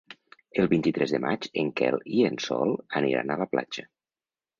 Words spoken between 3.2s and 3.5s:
a la